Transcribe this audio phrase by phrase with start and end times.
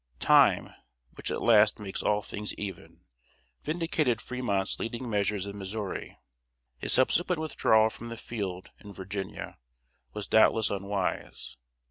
[0.35, 0.73] ]Time,
[1.13, 3.01] which at last makes all things even,
[3.63, 6.17] vindicated Fremont's leading measures in Missouri.
[6.79, 9.59] His subsequent withdrawal from the field, in Virginia,
[10.11, 11.55] was doubtless unwise.